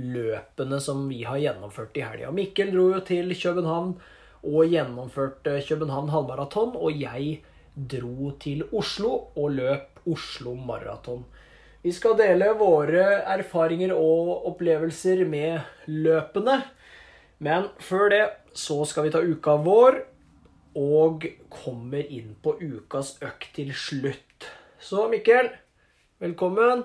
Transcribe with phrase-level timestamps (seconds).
[0.00, 2.32] løpene som vi har gjennomført i helga.
[2.34, 3.94] Mikkel dro jo til København
[4.40, 7.40] og gjennomførte København halvmaraton, og jeg
[7.74, 11.24] dro til Oslo og løp Oslo maraton.
[11.82, 16.60] Vi skal dele våre erfaringer og opplevelser med løpene.
[17.40, 20.02] Men før det så skal vi ta uka vår
[20.76, 24.50] og kommer inn på ukas økt til slutt.
[24.78, 25.48] Så Mikkel,
[26.20, 26.84] velkommen.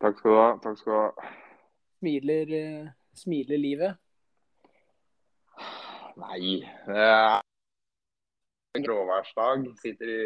[0.00, 0.52] Takk skal du ha.
[0.64, 1.34] Takk skal du ha.
[1.96, 3.96] Smiler, eh, smiler livet?
[6.16, 7.40] Nei, det er
[8.76, 9.66] en gråværsdag.
[9.80, 10.20] Sitter i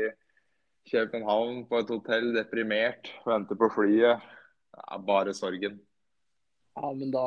[0.90, 4.22] København på et hotell, deprimert, venter på flyet.
[4.70, 5.80] Det er bare sorgen.
[6.78, 7.24] Ja, men da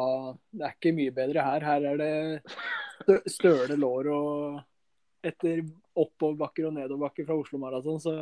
[0.51, 1.59] Det er ikke mye bedre her.
[1.67, 2.13] Her er det
[3.03, 4.61] stø- støle lår og
[5.23, 5.61] etter
[5.95, 8.15] oppoverbakker og nedoverbakker fra Oslo Maraton, så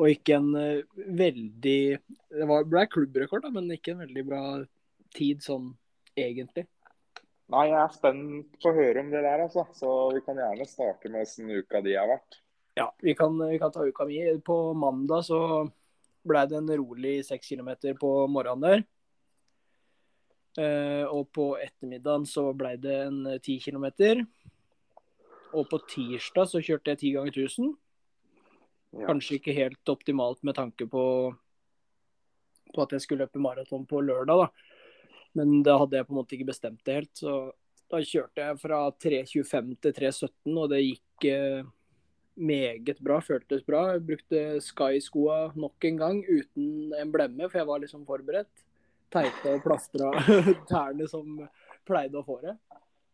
[0.00, 1.98] Og ikke en eh, veldig
[2.30, 4.42] Det var, ble klubbrekord, da, men ikke en veldig bra
[5.16, 5.72] tid sånn
[6.18, 6.66] egentlig.
[7.50, 9.64] Nei, jeg er spent på å høre om det der, altså.
[9.74, 12.38] Så vi kan gjerne starte med åssen uka di har vært.
[12.78, 14.20] Ja, vi kan, vi kan ta uka mi.
[14.46, 15.40] På mandag så
[16.26, 18.86] ble det en rolig seks kilometer på morgenen der.
[20.58, 24.22] Uh, og på ettermiddagen så ble det en ti kilometer.
[25.50, 27.74] Og på tirsdag så kjørte jeg ti ganger 1000.
[28.94, 29.06] Ja.
[29.06, 31.04] Kanskje ikke helt optimalt med tanke på,
[32.74, 34.70] på at jeg skulle løpe maraton på lørdag, da.
[35.38, 37.12] Men da hadde jeg på en måte ikke bestemt det helt.
[37.20, 37.34] Så
[37.90, 41.68] da kjørte jeg fra 3.25 til 3.17, og det gikk eh,
[42.40, 43.20] meget bra.
[43.22, 43.84] Føltes bra.
[43.94, 48.66] Jeg brukte Sky-skoa nok en gang uten emblemme, for jeg var liksom forberedt.
[49.10, 50.10] Teipa og plastra
[50.70, 51.40] tærne som
[51.86, 52.56] pleide å få det.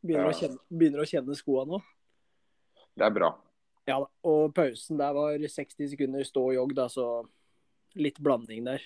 [0.04, 0.32] Begynner, Ja.
[0.32, 1.80] å kjenne, begynner å kjenne skoa nå.
[2.96, 3.30] Det er bra.
[3.88, 4.08] Ja da.
[4.28, 7.06] Og pausen der var 60 sekunder stå og jogg, da, så
[7.96, 8.84] litt blanding der.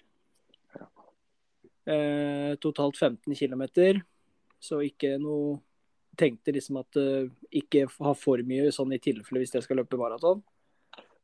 [1.89, 3.65] Eh, totalt 15 km,
[4.61, 5.59] så ikke noe
[6.19, 9.97] Tenkte liksom at uh, ikke ha for mye sånn i tilfelle hvis jeg skal løpe
[9.97, 10.41] maraton.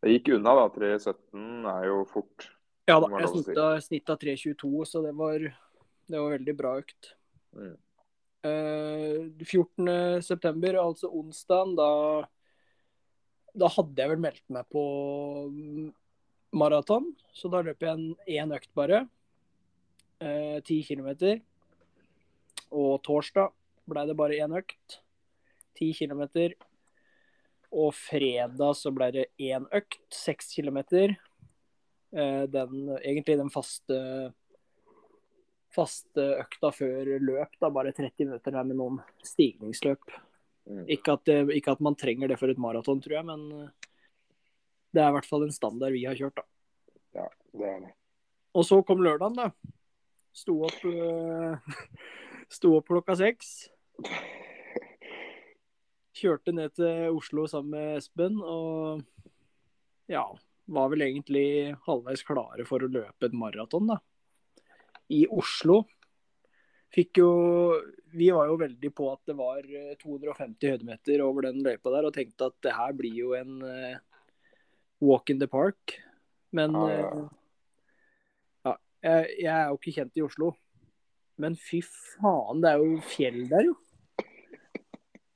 [0.01, 0.69] Det gikk unna, da.
[0.73, 2.47] 3.17 er jo fort.
[2.87, 5.43] Ja da, jeg snitta, snitta 3.22, så det var,
[6.07, 7.11] det var veldig bra økt.
[7.59, 7.75] Mm.
[8.47, 10.23] Uh, 14.
[10.23, 11.91] september, altså onsdag, da,
[13.59, 14.87] da hadde jeg vel meldt meg på
[15.51, 15.91] mm,
[16.63, 17.11] maraton.
[17.35, 18.09] Så da løp jeg en
[18.39, 19.03] én økt bare.
[20.21, 21.41] Eh, Ti kilometer.
[22.73, 23.53] Og torsdag
[23.87, 25.01] ble det bare én økt.
[25.77, 26.57] Ti kilometer.
[27.77, 31.17] Og fredag så ble det én økt, seks kilometer.
[32.13, 34.33] Eh, Den, egentlig den faste
[35.77, 40.15] faste økta før løp, da bare 30 minutter der med noen stigningsløp.
[40.67, 40.87] Mm.
[40.97, 43.93] Ikke at, det, ikke at man trenger det for et maraton, tror jeg, men eh,
[44.97, 46.47] det er i hvert fall en standard vi har kjørt, da.
[47.53, 47.93] Det er det.
[48.57, 49.51] Og så kom lørdagen, da.
[50.37, 51.57] Sto opp, eh,
[52.57, 53.55] sto opp klokka seks.
[56.17, 59.01] Kjørte ned til Oslo sammen med Espen, og
[60.13, 60.25] ja,
[60.73, 61.47] var vel egentlig
[61.87, 64.01] halvveis klare for å løpe et maraton, da.
[65.13, 65.85] I Oslo.
[66.93, 67.31] Fikk jo
[68.17, 72.09] Vi var jo veldig på at det var eh, 250 høydemeter over den løypa der,
[72.09, 73.99] og tenkte at det her blir jo en eh,
[75.05, 75.97] walk in the park.
[76.53, 77.27] Men Ja, ja.
[79.07, 80.53] Eh, jeg er jo ikke kjent i Oslo.
[81.43, 83.75] Men fy faen, det er jo fjell der, jo.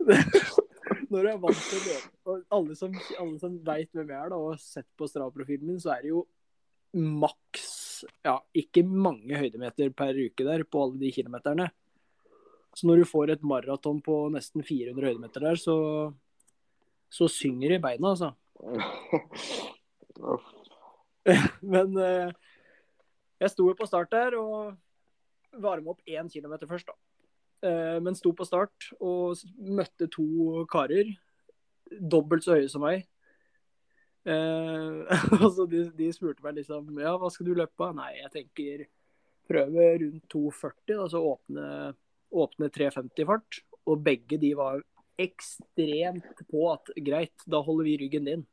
[1.11, 4.17] Når du er vant til å løpe og Alle som, alle som veit hvem jeg
[4.17, 6.25] er da, og har sett på Strava-profilen min, så er det jo
[6.97, 7.69] maks
[8.25, 11.69] ja, ikke mange høydemeter per uke der på alle de kilometerne.
[12.75, 15.77] Så når du får et maraton på nesten 400 høydemeter der, så,
[17.13, 18.31] så synger det i beina, altså.
[21.75, 22.31] Men eh,
[23.41, 24.77] jeg sto jo på start der og
[25.61, 26.97] varma opp én kilometer først, da.
[27.69, 31.11] Eh, men sto på start og møtte to karer.
[31.91, 33.07] Dobbelt så høye som meg.
[35.41, 37.87] Altså de, de spurte meg liksom Ja, hva skal du løpe på?
[37.97, 38.83] Nei, jeg tenker
[39.51, 41.67] prøve rundt 2,40, altså så åpne,
[42.43, 43.61] åpne 3,50 fart.
[43.89, 44.83] Og begge de var
[45.21, 48.45] ekstremt på at greit, da holder vi ryggen din.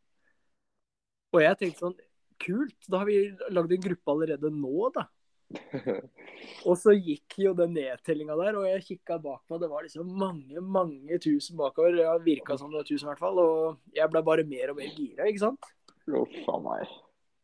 [1.36, 1.98] Og jeg tenkte sånn
[2.42, 3.20] kult, da har vi
[3.54, 5.08] lagd en gruppe allerede nå, da.
[6.68, 9.62] Og så gikk jo den nedtellinga der, og jeg kikka bak meg.
[9.64, 11.96] Det var liksom mange, mange tusen bakover.
[11.96, 13.42] Det virka som det var tusen i hvert fall.
[13.42, 15.70] Og jeg ble bare mer og mer gira, ikke sant.
[16.08, 16.96] Uff a meg.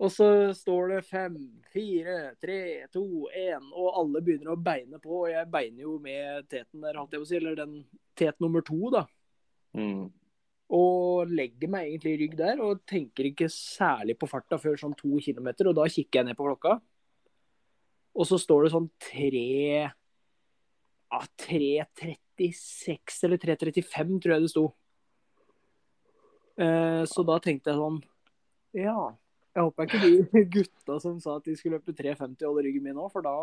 [0.03, 1.37] Og så står det fem,
[1.71, 2.59] fire, tre,
[2.91, 5.21] to, én, og alle begynner å beine på.
[5.23, 7.77] Og jeg beiner jo med teten der, holdt jeg på å si, eller den
[8.19, 9.05] tet nummer to, da.
[9.77, 10.09] Mm.
[10.73, 14.95] Og legger meg egentlig i rygg der, og tenker ikke særlig på farta før sånn
[14.97, 15.69] to kilometer.
[15.69, 16.79] Og da kikker jeg ned på klokka,
[18.13, 19.49] og så står det sånn tre
[21.13, 24.65] ja, 3.36 eller 3.35, tror jeg det sto.
[26.57, 27.95] Eh, så da tenkte jeg sånn
[28.77, 29.13] Ja,
[29.53, 32.97] jeg håper ikke de gutta som sa at de skulle løpe 3.50 holder ryggen min
[32.97, 33.33] nå, for da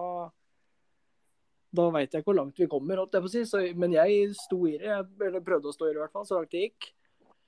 [1.70, 2.98] da veit jeg ikke hvor langt vi kommer.
[3.14, 3.44] jeg på å si.
[3.46, 4.90] Så, men jeg sto i det,
[5.22, 6.88] eller prøvde å stå i det i hvert fall, så langt det gikk.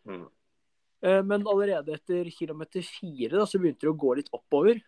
[0.09, 0.25] Mm.
[1.03, 4.83] Eh, Men allerede etter kilometer fire da, så begynte det å gå litt oppover.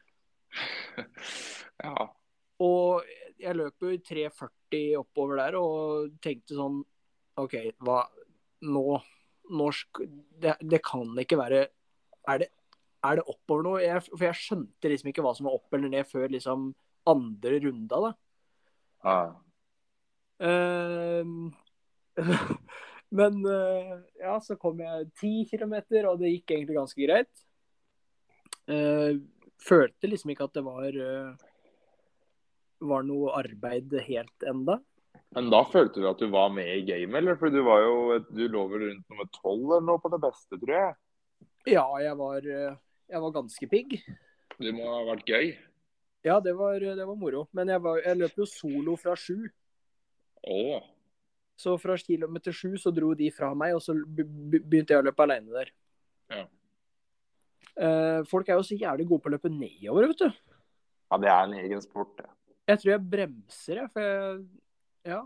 [1.82, 2.04] Ja.
[2.62, 3.02] Og
[3.42, 6.76] jeg løp jo 3,40 oppover der og tenkte sånn
[7.42, 8.04] OK, hva
[8.64, 8.84] Nå
[9.58, 10.04] norsk
[10.40, 11.64] det, det kan ikke være
[12.30, 12.46] Er det,
[13.04, 13.74] er det oppover nå?
[13.82, 16.70] Jeg, for jeg skjønte liksom ikke hva som var opp eller ned før liksom
[17.10, 18.12] andre runda, da.
[19.04, 19.18] ja.
[20.46, 21.50] Ehm,
[23.14, 27.44] Men eh, ja, så kom jeg ti kilometer, og det gikk egentlig ganske greit.
[28.66, 29.20] Eh,
[29.62, 31.44] følte liksom ikke at det var eh,
[32.84, 34.80] var noe arbeid helt enda.
[35.34, 37.38] Men da følte du at du var med i gamet, eller?
[37.38, 40.58] For du var jo Du lå vel rundt nummer tolv eller noe på det beste,
[40.58, 40.96] tror jeg.
[41.70, 43.94] Ja, jeg var, jeg var ganske pigg.
[44.58, 45.54] Det må ha vært gøy.
[46.26, 47.46] Ja, det var, det var moro.
[47.56, 49.38] Men jeg, var, jeg løp jo solo fra sju.
[50.44, 50.60] Å.
[51.56, 55.02] Så fra kilometer sju så dro de fra meg, og så be- be- begynte jeg
[55.02, 55.70] å løpe alene der.
[56.34, 56.46] Ja.
[57.74, 60.28] Eh, folk er jo så jævlig gode på å løpe nedover, vet du.
[61.12, 62.26] Ja, det er en egen sport, det.
[62.70, 63.90] Jeg tror jeg bremser, jeg.
[63.92, 64.44] For jeg,
[65.12, 65.20] ja,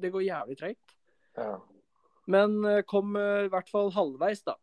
[0.00, 0.96] det går jævlig treigt.
[1.36, 1.58] Ja.
[2.30, 4.56] Men eh, kom eh, i hvert fall halvveis, da.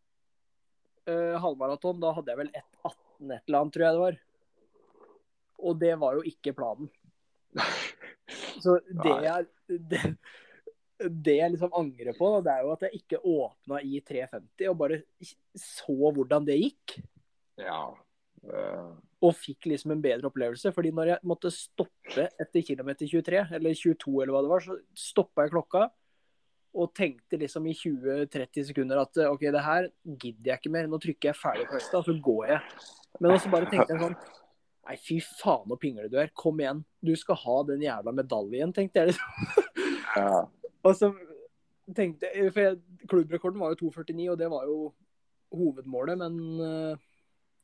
[1.10, 4.20] Eh, halvmaraton, da hadde jeg vel 1,18 et eller annet, tror jeg det var.
[5.62, 6.90] Og det var jo ikke planen.
[8.64, 9.46] Så det er
[9.92, 10.02] det,
[11.10, 14.78] det jeg liksom angrer på, det er jo at jeg ikke åpna i 350 og
[14.82, 15.02] bare
[15.58, 17.00] så hvordan det gikk.
[17.62, 17.86] ja.
[18.42, 18.94] Uh...
[19.22, 20.72] Og fikk liksom en bedre opplevelse.
[20.74, 24.78] fordi når jeg måtte stoppe etter kilometer 23, eller 22 eller hva det var, så
[24.98, 25.84] stoppa jeg klokka
[26.72, 30.88] og tenkte liksom i 20-30 sekunder at OK, det her gidder jeg ikke mer.
[30.90, 32.62] Nå trykker jeg ferdig på høsta, og så går jeg.
[33.20, 34.22] Men også bare tenkte jeg sånn
[34.82, 36.32] Nei, fy faen så pingle du er.
[36.34, 36.80] Kom igjen.
[37.06, 39.12] Du skal ha den jævla medaljen, tenkte jeg.
[39.12, 39.68] liksom.
[40.18, 40.40] ja.
[40.82, 41.12] Og så
[41.96, 44.78] tenkte jeg For jeg, klubbrekorden var jo 2,49, og det var jo
[45.52, 47.08] hovedmålet, men eh,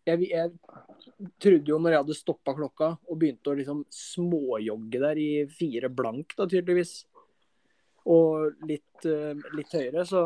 [0.07, 5.21] jeg, jeg trodde jo når jeg hadde stoppa klokka og begynte å liksom småjogge der
[5.21, 6.97] i fire blank, da tydeligvis,
[8.07, 10.25] og litt, eh, litt høyere, så,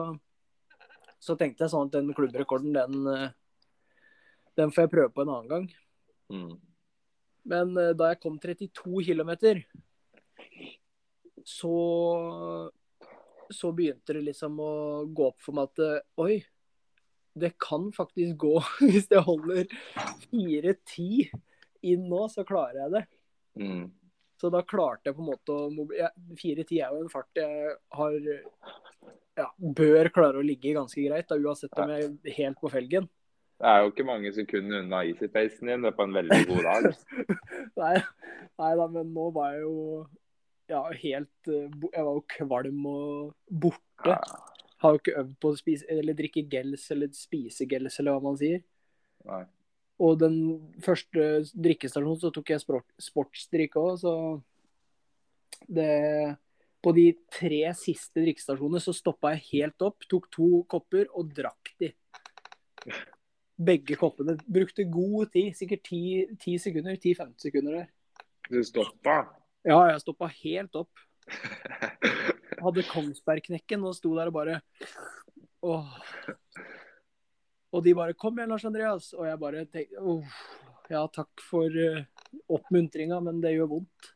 [1.22, 3.30] så tenkte jeg sånn at den klubbrekorden, den, eh,
[4.58, 5.70] den får jeg prøve på en annen gang.
[6.34, 6.52] Mm.
[7.52, 9.32] Men da jeg kom 32 km,
[11.48, 11.78] så
[13.56, 14.74] så begynte det liksom å
[15.08, 16.42] gå opp for meg at eh, oi,
[17.42, 18.58] det kan faktisk gå.
[18.84, 19.66] Hvis jeg holder
[20.32, 21.32] 4-10
[21.92, 23.04] inn nå, så klarer jeg det.
[23.62, 23.86] Mm.
[24.42, 27.38] Så da klarte jeg på en måte å mobi- ja, 4-10 er jo en fart
[27.38, 28.16] jeg har
[29.38, 33.08] ja, bør klare å ligge ganske greit, da, uansett om jeg er helt på felgen.
[33.62, 36.88] Det er jo ikke mange sekunder unna easy-pacen din på en veldig god dag.
[37.82, 37.94] Nei,
[38.58, 39.76] nei da, men nå var jeg jo
[40.72, 44.18] ja, helt eh, Jeg var jo kvalm og borte.
[44.82, 48.24] Har jo ikke øvd på å spise, eller drikke gels eller spise gels, eller hva
[48.32, 48.64] man sier.
[49.30, 49.44] Nei.
[50.02, 50.38] Og den
[50.82, 54.14] første drikkestasjonen så tok jeg sport, sportsdrikk òg, så
[55.70, 56.38] det
[56.82, 61.70] På de tre siste drikkestasjonene så stoppa jeg helt opp, tok to kopper og drakk
[61.78, 61.92] de.
[63.62, 64.34] Begge koppene.
[64.50, 67.92] Brukte god tid, sikkert 10-15 sekunder, 10-15 sekunder der.
[68.50, 69.20] Du stoppa?
[69.68, 71.04] Ja, jeg stoppa helt opp.
[72.62, 74.62] Hadde Kongsbergknekken og sto der og bare
[75.62, 75.92] Åh.
[77.72, 79.14] Og de bare 'Kom igjen, Lars Andreas'.
[79.14, 80.32] Og jeg bare tenkte
[80.90, 82.04] Ja, takk for uh,
[82.50, 84.10] oppmuntringa, men det gjør vondt.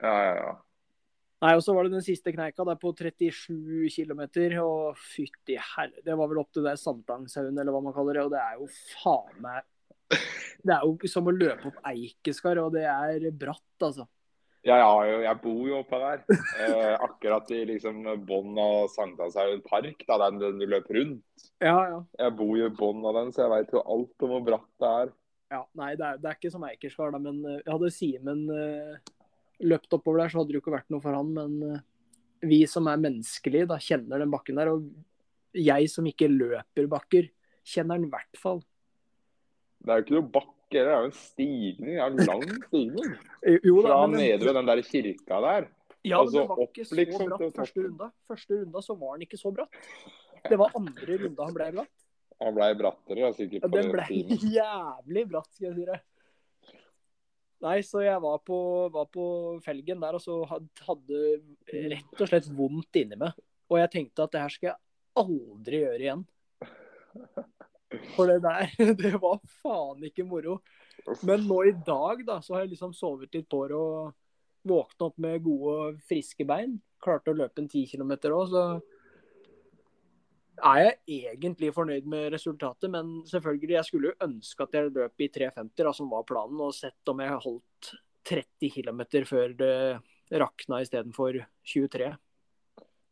[0.00, 0.52] Ja, ja, ja.
[1.40, 4.20] Nei, og så var det den siste kneika der på 37 km,
[4.60, 8.24] og fytti herre Det var vel opp til det Sandtangshaugen, eller hva man kaller det,
[8.26, 8.68] og det er jo
[9.00, 9.64] faen meg
[10.60, 14.06] Det er jo som å løpe opp Eikeskar, og det er bratt, altså.
[14.60, 16.24] Ja, jeg, har jo, jeg bor jo oppe der.
[16.60, 21.46] Eh, akkurat i liksom bånn av Sankthanshaugen park, da, den, den du løper rundt.
[21.64, 22.02] Ja, ja.
[22.20, 24.68] Jeg bor jo i bånn av den, så jeg veit jo alt om hvor bratt
[24.82, 25.14] det er.
[25.50, 29.16] Ja, nei, det er, det er ikke som Eikersgard, men jeg hadde Simen uh,
[29.64, 31.32] løpt oppover der, så hadde det jo ikke vært noe for han.
[31.34, 31.80] Men uh,
[32.44, 34.74] vi som er menneskelige, da kjenner den bakken der.
[34.74, 37.32] Og jeg som ikke løper bakker,
[37.66, 38.62] kjenner den i hvert fall.
[39.80, 41.92] Det er jo ikke noe bakke, det er jo en stigning.
[41.92, 43.12] Det er en lang stigning.
[43.66, 45.70] Jo, da, Fra men nede ved den der kirka der.
[46.02, 48.10] Ja, men så det var ikke så liksom, bratt første runda.
[48.28, 49.80] Første runda så var den ikke så bratt.
[50.48, 51.96] Det var andre runda han ble bratt.
[52.40, 53.50] Han blei brattere, jeg.
[53.58, 55.98] Ja, på den blei ble jævlig bratt, skal jeg si det.
[57.60, 58.58] Nei, så jeg var på,
[58.94, 59.24] var på
[59.64, 61.24] felgen der og så hadde
[61.92, 63.36] rett og slett vondt inni meg.
[63.68, 64.78] Og jeg tenkte at det her skal jeg
[65.20, 66.24] aldri gjøre igjen.
[68.14, 68.70] For det der,
[69.02, 70.60] det var faen ikke moro.
[71.26, 74.12] Men nå i dag da, så har jeg liksom sovet litt på det og
[74.68, 76.78] våkna opp med gode, friske bein.
[77.00, 78.64] Klarte å løpe en 10 km òg, så
[80.60, 82.90] er jeg egentlig fornøyd med resultatet.
[82.92, 86.60] Men selvfølgelig, jeg skulle jo ønske at jeg løp i 3.50, da, som var planen,
[86.60, 87.92] og sett om jeg holdt
[88.28, 89.76] 30 km før det
[90.40, 92.12] rakna istedenfor 23.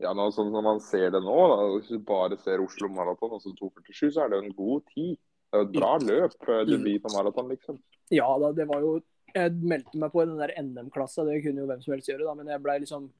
[0.00, 3.32] Ja, nå, sånn Når man ser det nå, da, hvis du bare ser Oslo Maraton,
[3.34, 5.16] altså 2,47, så er det jo en god tid.
[5.18, 7.78] Det er jo et bra løp, eh, debut på maraton, liksom.
[8.14, 8.98] Ja da, det var jo
[9.34, 12.24] Jeg meldte meg på i den der NM-klassa, det kunne jo hvem som helst gjøre,
[12.24, 13.10] da, men jeg ble liksom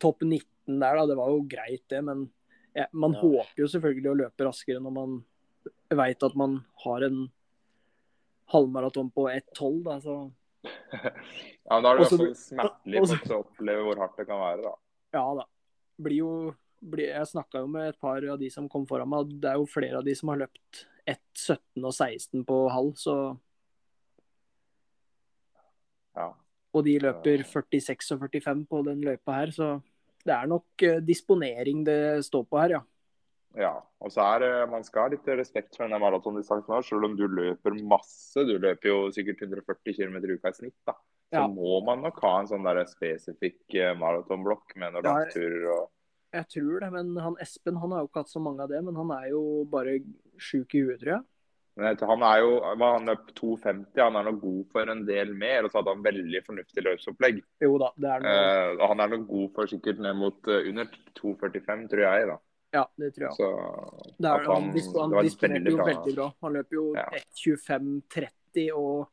[0.00, 1.06] topp 19 der, da.
[1.10, 2.22] Det var jo greit, det, men
[2.74, 3.20] jeg, man Ja.
[3.20, 5.18] håper jo selvfølgelig å løpe raskere når man
[5.90, 7.28] veit at man har en
[8.54, 10.30] halvmaraton på 1,12, da, så
[11.70, 14.26] Ja, men Da er det i hvert fall smertelig også- å oppleve hvor hardt det
[14.28, 14.74] kan være, da.
[15.18, 15.44] ja da.
[16.00, 16.32] Blir jo
[16.80, 19.50] blir, Jeg snakka jo med et par av de som kom foran meg, og det
[19.50, 23.16] er jo flere av de som har løpt 1,17 og 16 på halv, så
[26.16, 26.32] Ja.
[26.74, 29.68] Og de løper 46 og 45 på den løypa her, så
[30.26, 32.80] det er nok eh, disponering det står på her, ja.
[33.58, 33.72] ja.
[34.00, 37.26] Og så er det Man skal ha litt respekt for denne maratondistansen selv om du
[37.26, 38.44] løper masse.
[38.46, 40.96] Du løper jo sikkert 140 km i uka i snitt, da.
[41.30, 41.46] Så Ja.
[41.46, 45.90] må man nok ha en sånn der spesifikk eh, maratonblokk med noen langturer og
[46.32, 48.82] Jeg tror det, men han Espen han har jo ikke hatt så mange av det.
[48.84, 49.98] Men han er jo bare
[50.38, 51.24] sjuk i huet, tror jeg.
[51.80, 53.98] Han er jo han løp 2,50.
[54.02, 55.64] Han er nok god for en del mer.
[55.64, 57.40] Og så hadde han veldig fornuftig løpsopplegg.
[57.62, 60.68] Jo da, det er noe Eh, han er nok god for sikkert ned mot eh,
[60.70, 60.84] under
[61.18, 62.26] 2,45, tror jeg.
[62.28, 62.38] da.
[62.74, 63.34] Ja, det tror jeg.
[63.34, 63.48] Så
[64.18, 65.86] Det er, han, han, han disponerte jo bra.
[65.86, 66.28] veldig bra.
[66.42, 67.08] Han løper jo Ja.
[67.10, 69.08] 1.25,30 og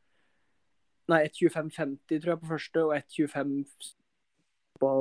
[1.07, 3.93] Nei, 1.25,50 tror jeg på første, og 1.25
[4.81, 4.91] på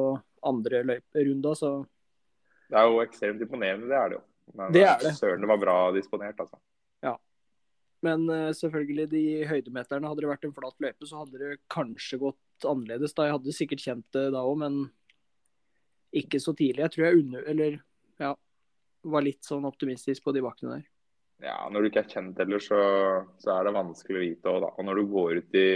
[0.46, 1.72] andre løyperunda, så
[2.70, 4.25] Det er jo ekstremt imponerende, det er det jo.
[4.54, 5.16] Men Det er det.
[5.18, 6.60] søren, det var bra disponert, altså.
[8.04, 12.20] Men uh, selvfølgelig, de høydemeterne, hadde det vært en flat løype, så hadde det kanskje
[12.20, 13.14] gått annerledes.
[13.16, 13.28] da.
[13.28, 14.82] Jeg hadde sikkert kjent det da òg, men
[16.16, 16.84] ikke så tidlig.
[16.84, 17.80] Jeg tror jeg under, eller,
[18.22, 18.34] ja,
[19.06, 20.86] var litt sånn optimistisk på de bakkene der.
[21.44, 22.78] Ja, Når du ikke er kjent heller, så,
[23.42, 24.70] så er det vanskelig å vite òg, da.
[24.76, 25.68] Og når du går ut i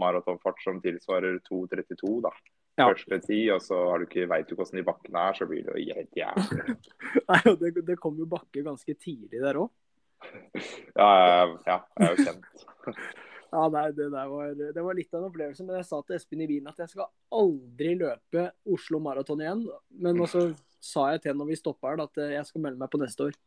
[0.00, 2.32] maratonfart som tilsvarer 2,32, da.
[2.78, 2.86] Ja.
[2.86, 5.64] Første tid, og så har du ikke, vet du hvordan de bakkene er, så blir
[5.66, 6.76] det jo helt jævlig.
[7.30, 9.72] Nei, og det, det kom jo bakke ganske tidlig der òg.
[10.98, 11.08] Ja,
[11.66, 12.68] ja, jeg er jo kjent.
[13.48, 15.64] Ja, nei, det der var, det var litt av en opplevelse.
[15.64, 19.62] Men jeg sa til Espen i bilen at jeg skal aldri løpe Oslo Maraton igjen.
[20.04, 20.50] Men også
[20.84, 23.38] sa jeg til når vi stoppa her, at jeg skal melde meg på neste år.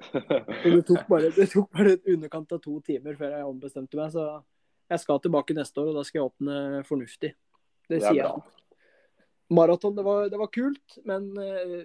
[0.64, 4.14] Det tok bare, det tok bare et underkant av to timer før jeg ombestemte meg.
[4.14, 4.24] Så
[4.90, 7.30] jeg skal tilbake neste år, og da skal jeg åpne fornuftig.
[7.86, 8.34] Det, Det er sier bra.
[8.34, 8.76] jeg.
[9.50, 11.80] Maraton, det var, det var kult, men eh,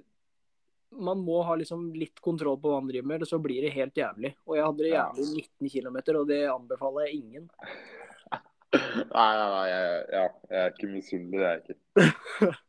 [0.96, 3.74] man må ha liksom litt kontroll på hva man driver med, eller så blir det
[3.76, 4.36] helt jævlig.
[4.46, 5.26] Og jeg hadde det jævlig
[5.62, 7.50] 19 km, og det anbefaler jeg ingen.
[8.76, 12.50] Nei, nei, nei, jeg, ja, jeg er ikke misunnelig, det er jeg ikke.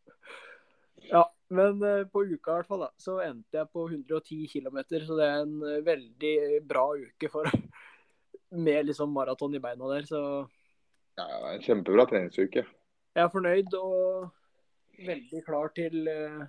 [1.06, 1.20] Ja,
[1.54, 5.18] men eh, på uka i hvert fall da, så endte jeg på 110 km, så
[5.18, 6.32] det er en eh, veldig
[6.66, 7.46] bra uke for
[8.58, 10.06] med liksom maraton i beina der.
[10.08, 10.20] Så
[11.16, 12.66] Ja, en kjempebra treningsuke.
[13.16, 14.30] jeg er fornøyd og
[15.06, 16.42] veldig klar til eh,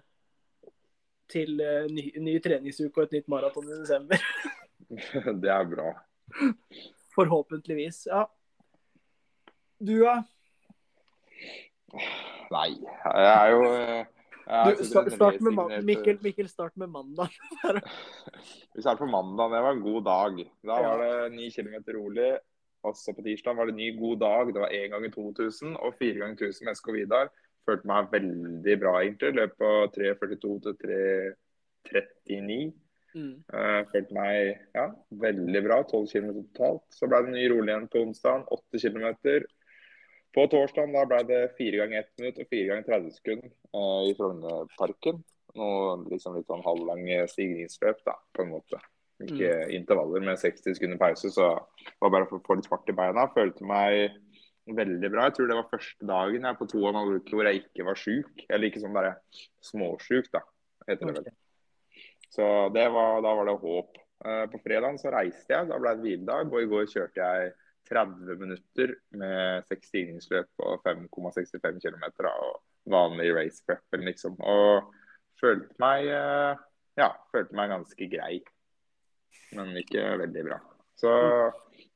[1.32, 4.18] til eh, ny, ny treningsuke og et nytt maraton i desember.
[5.44, 5.90] Det er bra.
[7.16, 8.06] Forhåpentligvis.
[8.08, 8.26] Ja.
[9.80, 10.22] Du, ja.
[12.52, 14.06] Nei, jeg er jo eh,
[14.48, 15.74] Du, start, start med man.
[15.86, 17.34] Mikkel, Mikkel, start med mandag.
[18.76, 19.52] Vi starter på mandag.
[19.52, 20.40] Det var en god dag.
[20.64, 22.30] Da var det 9 kilometer rolig.
[22.88, 24.54] Også på tirsdag var det ny god dag.
[24.54, 27.32] Det var én ganger 2000 og fire ganger 1000 med SK Vidar.
[27.68, 29.34] Følte meg veldig bra, egentlig.
[29.36, 30.78] Løp på 3.42 til
[31.92, 32.72] 3.39.
[33.18, 33.34] Mm.
[33.50, 34.88] Uh, følte meg ja,
[35.28, 35.82] veldig bra.
[35.84, 36.86] 12 km totalt.
[36.96, 38.48] Så ble det ny rolig igjen på onsdag.
[38.56, 39.08] 8 km.
[40.36, 44.04] På torsdag da ble det fire ganger 1 minutt og fire ganger 30 sekunder eh,
[44.10, 45.24] i Frognerparken.
[46.12, 48.82] Liksom litt sånn halvlang stigningsløp, da, på en måte.
[49.26, 51.48] Ikke intervaller med 60 sekunder pause, så
[51.82, 53.24] det var bare for å få litt fart i beina.
[53.34, 54.20] Følte meg
[54.78, 55.28] veldig bra.
[55.28, 57.64] Jeg tror det var første dagen jeg på to og en halv uke hvor jeg
[57.64, 58.44] ikke var sjuk.
[58.48, 59.16] Eller ikke sånn bare
[59.66, 60.44] småsjuk, da,
[60.90, 61.38] heter det vel.
[62.34, 63.98] Så det var, da var det håp.
[64.26, 66.54] Eh, På fredagen så reiste jeg, da ble det hviledag.
[66.54, 67.54] Og i går kjørte jeg
[67.88, 74.38] 30 minutter med seks stigningsløp og 5,65 km og vanlig race prep, liksom.
[74.40, 74.94] Og
[75.42, 76.66] følte meg eh,
[76.98, 78.42] ja, følte meg ganske grei,
[79.58, 80.60] men ikke veldig bra.
[80.98, 81.14] Så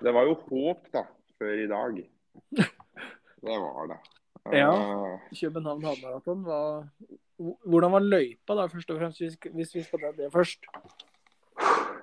[0.01, 1.05] det var jo håp, da,
[1.41, 2.01] før i dag.
[3.41, 3.99] Det var det.
[4.53, 4.69] Ja.
[4.69, 6.43] Eh, København halvmaraton.
[7.65, 10.69] Hvordan var løypa, da, først og fremst, hvis vi skal ta det først?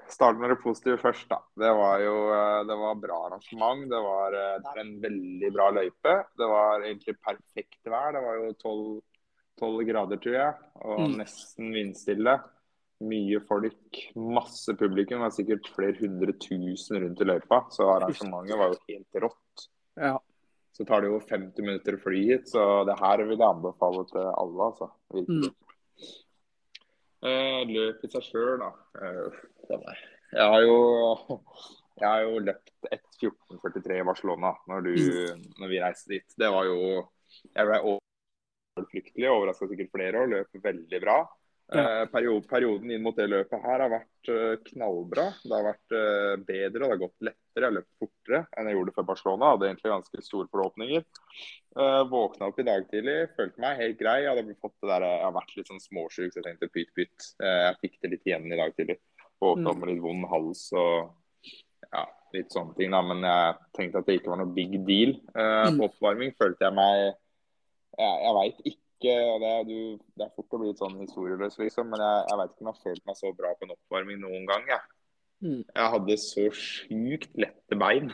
[0.08, 1.36] Start med det positive først, da.
[1.60, 3.82] Det var jo eh, det var bra arrangement.
[3.90, 6.14] Det var, eh, det er en veldig bra løype.
[6.38, 8.12] Det var egentlig perfekt vær.
[8.16, 9.02] Det var jo 12,
[9.60, 11.18] 12 grader, tror jeg, og Mm.
[11.20, 12.38] nesten vindstille.
[13.00, 15.20] Mye folk, masse publikum.
[15.20, 17.60] Det var sikkert flere hundre tusen rundt i løypa.
[17.70, 19.68] Så arrangementet var jo helt rått.
[19.96, 20.16] Ja.
[20.72, 24.04] Så tar det jo 50 minutter å fly hit, så det her vil jeg anbefale
[24.08, 24.90] til alle, altså.
[25.12, 25.52] Virkelig.
[27.22, 28.72] Eh, løp i seg sjøl, da.
[29.68, 30.78] Var- jeg har jo
[31.98, 36.36] jeg har jo løpt 1.14,43 i Barcelona når, du, når vi reiste dit.
[36.38, 36.78] Det var jo
[37.54, 37.98] Jeg ble
[38.78, 41.18] fryktelig overraska sikkert flere og løp veldig bra.
[41.68, 41.82] Ja.
[42.02, 45.26] Eh, perioden inn mot det løpet her har vært eh, knallbra.
[45.42, 47.58] Det har vært eh, bedre og det har gått lettere.
[47.58, 49.50] Jeg har løpt fortere enn jeg gjorde før Barcelona.
[49.52, 51.04] Hadde egentlig ganske store forhåpninger.
[52.08, 54.16] Våkna opp i dag tidlig, følte meg helt grei.
[54.24, 57.28] Jeg, hadde fått det der, jeg har vært litt sånn småsjuk, så jeg tenkte pytt.
[57.42, 58.98] Eh, jeg fikk det litt igjen i dag tidlig.
[59.38, 61.14] Våkna med litt vond hals og
[61.92, 62.04] ja,
[62.34, 62.92] litt sånne ting.
[62.94, 65.14] da, Men jeg tenkte at det ikke var noe big deal.
[65.32, 66.98] Eh, på oppvarming følte jeg meg
[67.98, 69.80] Jeg, jeg veit ikke og det, du,
[70.18, 72.70] det er fort å bli litt sånn historieløs, liksom, men jeg, jeg veit ikke om
[72.70, 74.64] jeg har følt meg så bra på en oppvarming noen gang.
[74.72, 74.80] jeg.
[75.38, 75.60] Mm.
[75.62, 78.10] Jeg hadde så sjukt lette bein.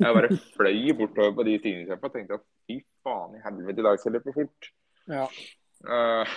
[0.00, 3.86] Jeg bare fløy bortover på de stigningskjøpene og tenkte at fy faen i helvete, i
[3.86, 4.70] dag skal jeg løpe fort.
[5.12, 5.28] Ja.
[5.84, 6.34] Uh,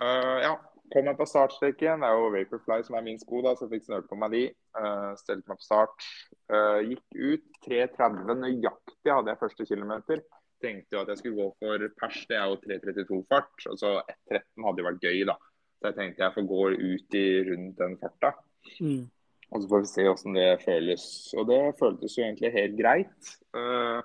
[0.00, 0.54] uh, ja,
[0.94, 2.04] kom jeg på startstreken.
[2.04, 4.34] Det er jo Vaporfly som er min sko, da, så jeg fikk snørt på meg
[4.34, 4.44] de.
[4.78, 6.06] Uh, stelte meg på start.
[6.52, 10.22] Uh, gikk ut 3.30 nøyaktig hadde jeg første kilometer.
[10.64, 13.66] Tenkte jo at jeg skulle gå for pers, det er jo 3.32-fart.
[13.72, 15.36] Og så 1.13 hadde jo vært gøy, da.
[15.80, 18.32] Så jeg tenkte jeg får gå ut i rundt den farta.
[18.78, 19.02] Mm.
[19.50, 21.08] Og så får vi se hvordan det føles.
[21.38, 23.34] Og det føltes jo egentlig helt greit.
[23.54, 24.00] Uh,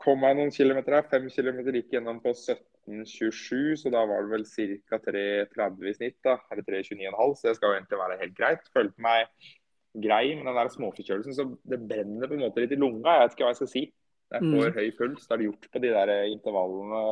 [0.00, 1.10] kom meg noen kilometer her.
[1.10, 2.32] Fem kilometer gikk gjennom på
[2.86, 4.98] 17,27, så da var det vel ca.
[5.04, 6.18] 3,30 i snitt.
[6.24, 8.68] da, Eller 3,29,5, så det skal jo egentlig være helt greit.
[8.74, 9.30] Følte meg
[9.96, 13.16] grei med den der småforkjølelsen, så det brenner på en måte litt i lunga.
[13.16, 13.84] Jeg vet ikke hva jeg skal si.
[14.34, 15.26] Jeg får høy puls.
[15.26, 17.02] Det har det gjort på de der intervallene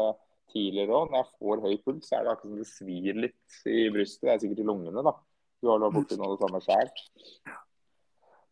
[0.52, 1.12] tidligere òg.
[1.12, 4.26] Når jeg får høy puls, så er det akkurat som det svir litt i brystet.
[4.26, 5.14] Det er sikkert i lungene, da.
[5.62, 6.90] Du har vært borti noe av det samme sjøl.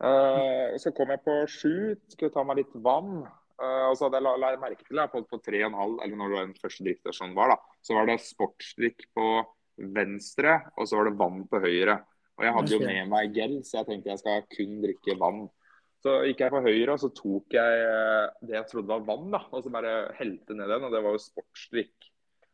[0.03, 1.75] Uh, så kom jeg på sju,
[2.11, 3.23] skulle ta meg litt vann.
[3.61, 5.81] Uh, og så hadde jeg la, la merke til at på, på tre og en
[5.81, 9.27] halv, eller når den første drikkestasjonen var, da, så var det sportsdrikk på
[9.97, 11.99] venstre, og så var det vann på høyre.
[12.39, 15.43] Og jeg hadde jo med meg gel, så jeg tenkte jeg skal kun drikke vann.
[16.03, 19.29] Så gikk jeg på høyre, og så tok jeg eh, det jeg trodde var vann,
[19.35, 22.09] da, og så bare helte ned den, og det var jo sportsdrikk.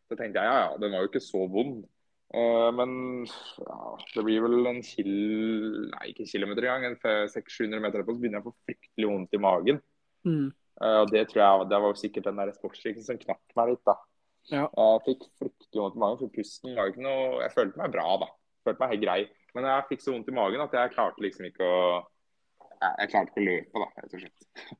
[0.08, 1.86] Så tenkte jeg ja, ja, den var jo ikke så vond.
[2.28, 3.78] Uh, men ja,
[4.12, 5.12] det blir vel en kil...
[5.94, 6.98] Nei, ikke kilometer engang.
[6.98, 9.80] En 600-700 meter etterpå så begynner jeg å få fryktelig vondt i magen.
[10.28, 10.48] Mm.
[10.78, 13.72] Uh, og det tror jeg det var jo sikkert den der sportsdrikken som knakk meg
[13.72, 13.96] litt, da.
[14.48, 14.64] Ja.
[14.64, 18.06] Jeg fikk fryktelig vondt i magen, for pusten var ikke noe Jeg følte meg bra,
[18.22, 18.28] da.
[18.64, 19.18] Følte meg helt grei.
[19.56, 21.80] Men jeg fikk så vondt i magen at jeg klarte liksom ikke å
[22.78, 24.74] Jeg, jeg klarte ikke å løpe, da, rett og slett.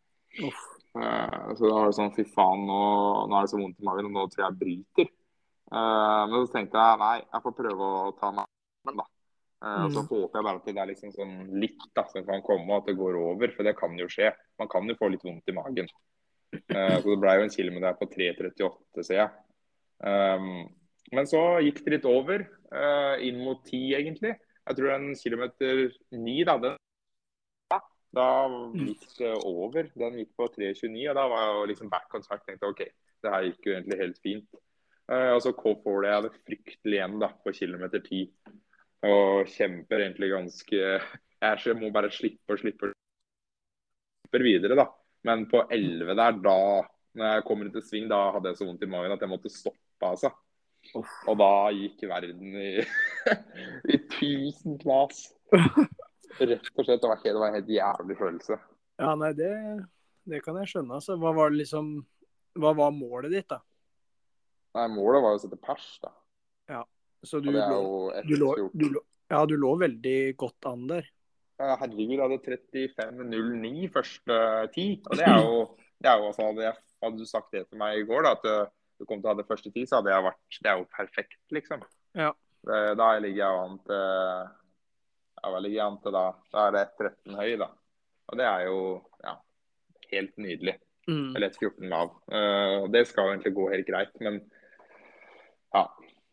[0.49, 0.67] Uff.
[0.99, 2.81] Uh, så da var det sånn fy faen, nå,
[3.29, 5.11] nå er det så vondt i magen, og nå tror jeg jeg bryter.
[5.69, 9.07] Uh, men så tenkte jeg nei, jeg får prøve å ta meg sammen, da.
[9.59, 12.44] Uh, og så håper jeg bare at det er liksom sånn litt da, som kan
[12.47, 13.53] komme, og at det går over.
[13.57, 14.31] For det kan jo skje.
[14.61, 15.90] Man kan jo få litt vondt i magen.
[16.55, 19.31] Uh, så det ble jo en kilometer på 3.38, ser jeg.
[19.99, 20.68] Um,
[21.11, 22.44] men så gikk det litt over.
[23.25, 24.35] inn mot 10, egentlig.
[24.68, 26.57] Jeg tror en kilometer 9, da.
[26.61, 26.77] Den,
[28.14, 28.29] da
[28.77, 29.88] gikk det over.
[29.97, 32.44] Den gikk på 3.29, og da var jeg jo liksom back on track.
[32.44, 32.85] Tenkte OK,
[33.25, 34.62] det her gikk jo egentlig helt fint.
[35.09, 38.27] Uh, og så K4 det jeg hadde fryktelig igjen da, på kilometer 10.
[39.07, 42.91] Og kjemper egentlig ganske Jeg må bare slippe og slippe
[44.29, 44.89] slipper videre, da.
[45.25, 46.59] Men på 11 der, da
[47.19, 49.51] når jeg kommer til sving, da hadde jeg så vondt i magen at jeg måtte
[49.51, 50.31] stoppe, altså.
[51.27, 52.85] Og da gikk verden i,
[53.95, 55.25] i tusen knas.
[56.39, 57.01] Rett og slett.
[57.03, 58.59] Det var, helt, det var en helt jævlig følelse.
[59.01, 59.51] Ja, nei, det,
[60.29, 61.01] det kan jeg skjønne.
[61.01, 61.17] Altså.
[61.19, 61.97] Hva var liksom
[62.59, 63.61] Hva var målet ditt, da?
[64.79, 66.13] Nei, målet var å sette pers, da.
[67.26, 67.62] Så du lå,
[68.26, 71.09] du lå, du lå Ja, du lå veldig godt an der.
[71.59, 72.38] Ja, Herregud, jeg hadde
[72.94, 74.35] 35,09 første
[74.74, 74.87] ti.
[75.11, 75.62] Og det er jo,
[75.98, 78.35] det er jo altså, hadde, jeg, hadde du sagt det til meg i går, da,
[78.38, 80.70] at uh, du kom til å ha det første ti, så hadde jeg vært Det
[80.70, 81.83] er jo perfekt, liksom.
[82.18, 82.31] Ja.
[82.68, 84.00] Da ligger jeg an til
[85.38, 86.24] Ja, hva ligger jeg an til da?
[86.54, 87.68] Da er det 13 høy, da.
[88.28, 88.78] Og det er jo
[89.24, 89.35] ja,
[90.12, 90.74] helt nydelig.
[91.09, 91.31] Mm.
[91.33, 92.11] Eller et 14 lav.
[92.31, 94.42] Uh, det skal jo egentlig gå helt greit, men
[95.74, 95.85] ja.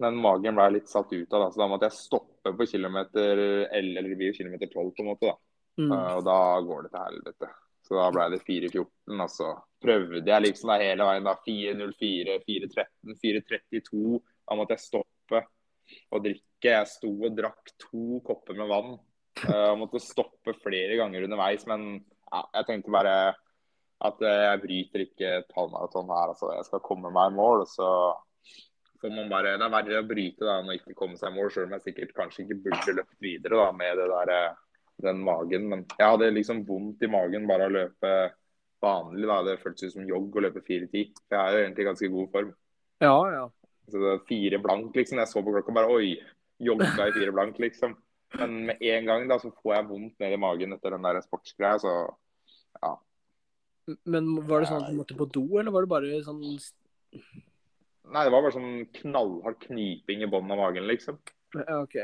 [0.04, 3.40] Den magen ble litt satt ut av, da, så da måtte jeg stoppe på kilometer
[3.40, 5.30] 11, eller blir kilometer 12 på en måte.
[5.32, 5.38] da.
[5.80, 5.92] Mm.
[5.92, 7.52] Uh, og da går det til helvete.
[7.86, 8.90] Så da ble det 4.14.
[9.14, 9.52] Og så
[9.86, 11.28] prøvde jeg liksom da hele veien.
[11.28, 14.20] da 4.04, 4.13, 4.32.
[14.46, 15.44] Da måtte jeg stoppe
[16.12, 16.66] og drikke.
[16.66, 18.96] Jeg sto og drakk to kopper med vann.
[19.46, 21.68] Uh, og måtte stoppe flere ganger underveis.
[21.70, 23.18] Men ja, jeg tenkte bare
[24.06, 26.34] at uh, jeg bryter ikke et halvmaraton her.
[26.34, 27.68] altså Jeg skal komme meg i mål.
[27.70, 27.90] så
[29.06, 31.36] får man bare, Det er verre å bryte da enn å ikke komme seg i
[31.36, 34.56] mål, selv om jeg sikkert kanskje ikke burde løpt videre da med det der, eh,
[35.06, 35.68] den magen.
[35.70, 38.14] Men jeg hadde liksom vondt i magen bare å løpe
[38.82, 39.28] vanlig.
[39.28, 41.14] da, Det føltes ut som jogg å løpe 4.10.
[41.28, 42.56] For jeg er jo egentlig i ganske god form.
[43.02, 43.46] Ja, ja.
[43.86, 45.22] Så det var fire blank, liksom.
[45.22, 46.16] Jeg så på klokka bare Oi,
[46.60, 47.96] jogga i fire blank, liksom.
[48.40, 51.22] Men med en gang da, så får jeg vondt ned i magen etter den der
[51.22, 51.94] sportsgreia, så
[52.82, 52.96] ja.
[54.10, 56.42] Men var det sånn at du måtte på do, eller var det bare sånn
[58.12, 61.18] Nei, det var bare sånn knallhard kniping i bunnen av magen, liksom.
[61.56, 61.96] OK.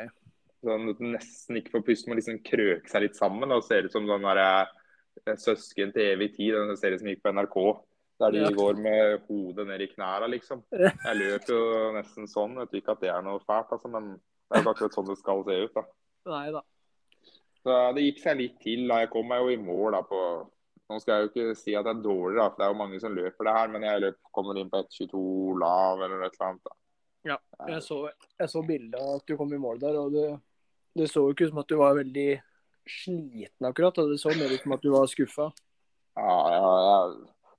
[0.65, 3.51] Sånn at du nesten ikke får puste, må liksom krøke seg litt sammen.
[3.51, 4.67] Og ser ut som den derre
[5.25, 7.57] eh, Søsken til evig tid, den serien som gikk på NRK.
[8.21, 8.51] Der de Ja.
[8.53, 10.63] går med hodet ned i knærne, liksom.
[10.71, 11.61] Jeg løp jo
[11.95, 12.53] nesten sånn.
[12.61, 14.11] Vet ikke at det er noe fælt, altså, men
[14.51, 15.73] det er jo akkurat sånn det skal se ut.
[15.73, 15.83] da.
[16.29, 16.61] Nei da.
[17.63, 18.87] Så Det gikk seg litt til.
[18.87, 18.99] da.
[19.01, 20.21] Jeg kom meg jo i mål da på
[20.91, 22.80] Nå skal jeg jo ikke si at det er dårlig, da, for det er jo
[22.82, 25.21] mange som løper det her, men jeg løp, kommer inn på 1,22
[25.62, 26.63] lav eller et eller annet.
[26.67, 26.77] da.
[27.32, 27.38] Ja,
[27.69, 27.99] jeg så,
[28.41, 30.27] jeg så bildet av at du kom i mål der, og det,
[30.97, 32.30] det så jo ikke ut som at du var veldig
[32.89, 34.01] sliten akkurat.
[34.01, 35.47] og Det så mer ut som at du var skuffa.
[36.19, 36.97] Ja, ja, ja.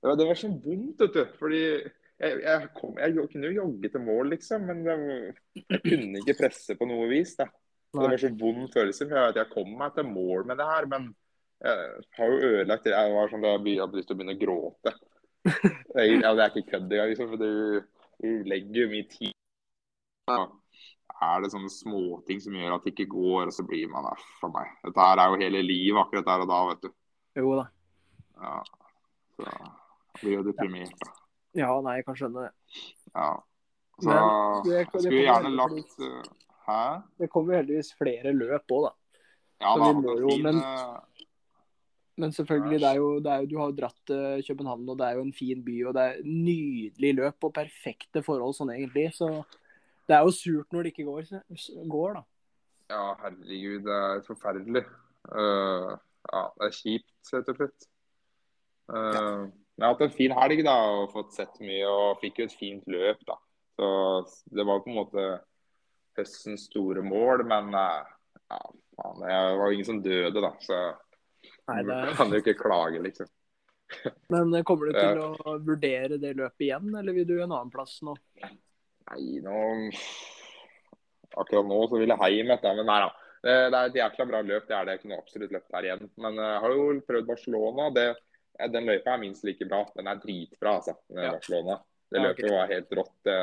[0.03, 1.23] Det var, det var så vondt, vet du.
[1.39, 6.21] Fordi jeg, jeg, kom, jeg kunne jo jogge til mål, liksom, men jeg, jeg kunne
[6.21, 7.37] ikke presse på noe vis.
[7.39, 7.47] da.
[7.93, 9.07] Det var så vond følelse.
[9.07, 11.11] for Jeg, jeg kom meg til mål med det her, men
[11.63, 12.91] jeg har jo ødelagt det.
[12.95, 14.93] Jeg var sånn da jeg hadde lyst til å begynne å gråte.
[15.43, 17.83] Jeg, ja, det er ikke kødd engang, liksom, for du,
[18.23, 19.31] du legger jo mye tid
[20.31, 20.43] ja.
[21.23, 24.21] Er det sånne småting som gjør at det ikke går, og så blir man der
[24.41, 24.69] for meg.
[24.83, 26.89] Dette her er jo hele livet akkurat der og da, vet du.
[27.39, 27.65] Jo da.
[28.43, 28.55] Ja.
[29.37, 29.51] Så
[30.21, 31.11] blir jo deprimert, da.
[31.59, 32.81] Ja, nei, jeg kan skjønne det.
[33.13, 33.29] Ja.
[34.01, 36.23] Så Men det- det skulle vi gjerne lagt uh,
[36.65, 36.79] Hæ?
[37.19, 38.93] Det kommer jo heldigvis flere løp òg, da.
[39.63, 41.27] Ja Så da, vi må jo, men- eh,
[42.21, 44.97] Men selvfølgelig, det er jo, det er jo, du har jo dratt til København, og
[44.99, 45.77] det er jo en fin by.
[45.89, 49.07] Og det er nydelig løp og perfekte forhold sånn egentlig.
[49.17, 49.29] Så
[50.07, 51.31] det er jo surt når det ikke går,
[51.89, 52.23] går da.
[52.93, 54.83] Ja, herregud, det er forferdelig.
[55.31, 55.95] Uh,
[56.29, 57.85] ja, det er kjipt, rett og slett.
[58.93, 62.45] Eh, Jeg har hatt en fin helg da, og fått sett mye og fikk jo
[62.49, 63.23] et fint løp.
[63.25, 63.39] da.
[63.79, 63.87] Så
[64.53, 65.23] det var på en måte
[66.19, 68.03] høstens store mål, men uh,
[68.51, 68.59] ja,
[68.99, 70.51] faen, det var ingen som døde, da.
[70.61, 70.79] Så
[71.71, 72.13] Nei, det er...
[72.17, 73.29] kan jo ikke klage, liksom.
[74.33, 77.71] Men eh, kommer du til å vurdere det løpet igjen, eller vil du en annen
[77.73, 78.15] plass nå?
[78.43, 79.57] Nei, nå
[81.33, 83.07] Akkurat nå så vil jeg hjem etter, men nei da.
[83.43, 84.93] Det, det er et jækla bra løp, det er det.
[84.93, 86.03] Jeg kunne absolutt løpt her igjen.
[86.21, 87.87] Men jeg har jo prøvd Barcelona.
[87.95, 88.05] Det,
[88.71, 89.81] den løypa er minst like bra.
[89.97, 90.93] Den er dritbra, altså.
[91.09, 91.31] Den Ja.
[91.33, 91.79] Barcelona.
[92.13, 93.15] Det Ja, løpet var helt rått.
[93.25, 93.37] Det,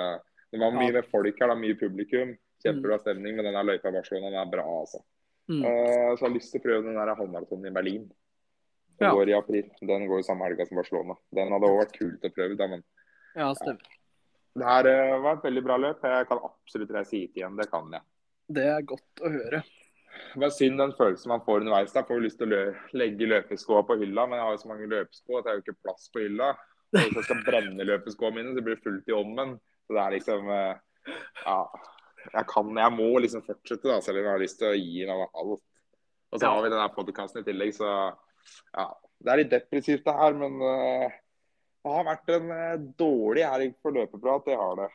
[0.54, 0.92] det var mye Ja.
[1.00, 2.36] med folk her, da, mye publikum.
[2.62, 5.02] Kjempebra stemning, men den løypa i Barcelona den er bra, altså.
[5.50, 5.64] Mm.
[5.66, 8.04] Eh, så jeg har lyst til å prøve den der halvmaratonen i Berlin.
[9.00, 9.14] Den Ja.
[9.16, 9.70] går i april.
[9.80, 11.16] Den går jo samme helga som Barcelona.
[11.34, 12.84] Den hadde også vært kult å prøve, da, men
[13.34, 13.80] Ja, stemmer.
[14.56, 16.02] det her eh, var et veldig bra løp.
[16.02, 17.56] Jeg kan absolutt reise hit igjen.
[17.56, 18.02] Det kan jeg.
[18.50, 19.62] Det er godt å høre.
[20.34, 21.92] Det er synd den følelsen man får underveis.
[21.94, 24.88] Da får lyst til å legge løpeskoa på hylla, men jeg har jo så mange
[24.90, 26.50] løpesko at jeg har jo ikke plass på hylla.
[26.92, 29.58] Og hvis jeg skal brenne løpeskoa mine, så blir det fullt i ommen.
[29.86, 30.74] Så det er liksom eh,
[31.46, 31.64] Ja.
[32.28, 35.06] Jeg kan, jeg må liksom fortsette, da, selv om jeg har lyst til å gi
[35.08, 35.62] meg alt.
[36.30, 37.88] Og så har vi denne podkasten i tillegg, så
[38.74, 38.90] ja.
[39.20, 41.16] Det er litt depressivt det her, men uh,
[41.84, 44.46] det har vært en uh, dårlig helg for løpeprat.
[44.46, 44.86] Det har det.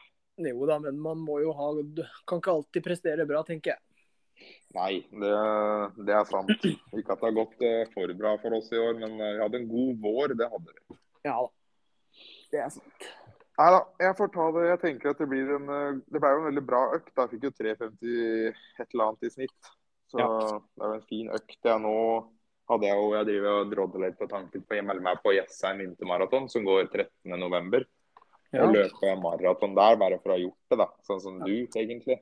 [0.49, 3.83] Jo da, men man må jo ha Du kan ikke alltid prestere bra, tenker jeg.
[4.75, 5.35] Nei, det,
[6.07, 6.49] det er sant.
[6.65, 9.61] Ikke at det har gått uh, for bra for oss i år, men vi hadde
[9.61, 10.35] en god vår.
[10.39, 10.99] Det hadde vi.
[11.27, 11.53] Ja da.
[12.55, 13.07] Det er sant.
[13.55, 14.63] Nei da, jeg får ta det.
[14.67, 17.11] Jeg tenker at det blir en eh, Det ble jo en veldig bra økt.
[17.15, 18.15] Jeg fikk jo 3,50
[18.51, 19.73] et eller annet i snitt.
[20.11, 20.27] Så Ja.
[20.27, 21.59] det er jo en fin økt.
[21.63, 21.95] Jeg nå
[22.69, 25.35] hadde jeg jo Jeg driver og drodler litt på tanken på å melde meg på
[25.35, 27.85] Jessheim vintermaraton, som går 13.11.
[28.53, 28.63] Ja.
[28.65, 30.87] Og løpe maraton der bare for å ha gjort det, da.
[31.07, 32.19] Sånn som du, egentlig.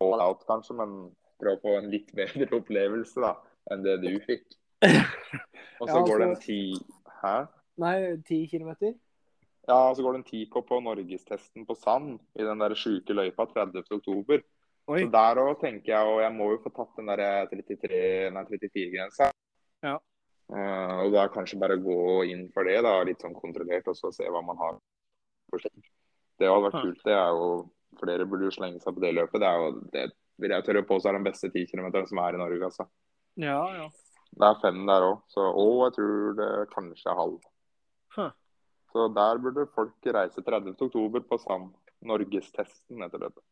[0.00, 1.10] all out, kanskje, men
[1.42, 3.34] prøve å få en litt bedre opplevelse da,
[3.72, 4.46] enn det du fikk.
[5.80, 6.58] Og så Ja, går det en ti
[7.18, 7.32] Hæ?
[7.82, 7.94] Nei,
[8.26, 8.94] ti kilometer.
[9.68, 13.12] Ja, så går det en ti på på norgestesten på Sand i den der sjuke
[13.12, 13.84] løypa 30.
[13.98, 14.40] oktober.
[14.88, 15.02] Oi.
[15.02, 17.98] Så der òg tenker jeg, og jeg må jo få tatt den der 33,
[18.32, 19.28] nei 34-grensa.
[19.84, 19.98] Ja.
[20.48, 21.98] uh, og da kanskje bare gå
[22.32, 24.80] inn for det, da, litt sånn kontrollert, og så se hva man har.
[25.52, 27.04] Det hadde vært kult.
[27.04, 27.50] Det er jo
[27.98, 29.40] Flere burde jo slenge seg på det løpet.
[29.42, 30.02] Det er jo, det
[30.38, 32.84] vil jeg tørre påstå er den beste 10 km som er i Norge, altså.
[33.40, 33.86] Ja, ja.
[34.38, 37.38] Det er fem der òg, og jeg tror det kanskje er halv.
[38.14, 38.28] Huh.
[38.98, 40.74] Så der burde folk reise 30.
[40.74, 41.70] oktober på Sand.
[42.02, 43.44] Norgestesten heter dette.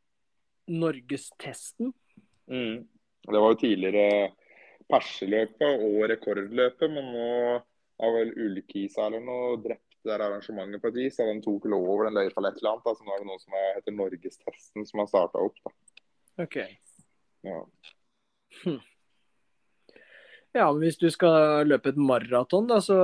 [0.75, 1.93] Norgestesten.
[2.51, 2.83] Mm.
[3.27, 4.33] Det var jo tidligere
[4.91, 7.29] perseløpet og rekordløpet, men nå
[8.03, 11.21] har vel Ullkisa eller noe drept det der arrangementet på et vis.
[11.23, 12.91] Den tok vel over den løypa eller et eller annet.
[12.91, 12.99] Da.
[12.99, 15.63] Så nå er det noe som er, heter Norgestesten som har starta opp.
[15.63, 15.75] Da.
[16.43, 16.61] Ok.
[17.47, 17.63] Ja.
[20.57, 22.97] Ja, men hvis du skal løpe et maraton, da, så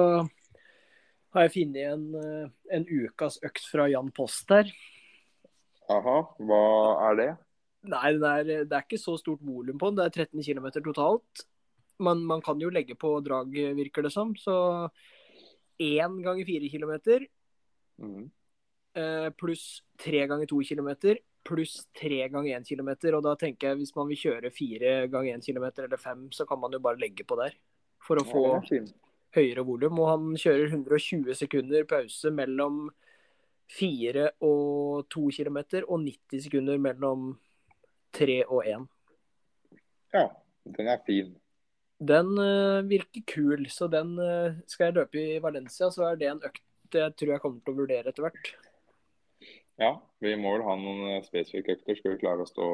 [1.32, 4.68] har jeg funnet en, eh, en ukas økt fra Jan Post her.
[5.90, 6.60] Aha, hva
[7.10, 7.30] er det?
[7.90, 9.98] Nei, det er, det er ikke så stort volum på den.
[9.98, 11.46] Det er 13 km totalt.
[12.02, 14.34] Men man kan jo legge på drag, virker det som.
[14.38, 14.54] Så
[15.82, 17.26] én ganger fire kilometer
[18.00, 18.30] Mm.
[18.96, 23.14] eh, pluss tre ganger to kilometer pluss tre ganger én kilometer.
[23.14, 26.46] Og da tenker jeg hvis man vil kjøre fire ganger én kilometer eller fem, så
[26.48, 27.54] kan man jo bare legge på der.
[28.02, 28.86] For å få fin.
[29.36, 30.00] Høyere volum.
[30.02, 32.88] Og han kjører 120 sekunder pause mellom
[33.72, 37.30] 4 og 2 km, og 90 sekunder mellom
[38.12, 38.90] 3 og 1.
[40.12, 40.26] Ja,
[40.76, 41.32] den er fin.
[42.02, 46.28] Den uh, virker kul, så den uh, skal jeg løpe i Valencia, så er det
[46.28, 48.48] en økt jeg tror jeg kommer til å vurdere etter hvert.
[49.80, 49.92] Ja,
[50.22, 51.96] vi må vel ha noen eh, spesifikke økter.
[51.98, 52.66] Skal vi klare å stå,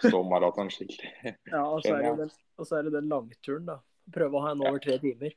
[0.00, 1.10] stå maraton skikkelig.
[1.52, 3.78] Ja, og så er det den, og så er det den langturen, da.
[4.14, 5.36] Prøve å ha en over tre timer.